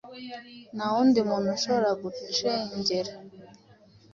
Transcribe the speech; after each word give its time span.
Nta 0.75 0.85
wundi 0.93 1.19
muntu 1.29 1.47
ushobora 1.57 1.89
gucengera 2.01 3.11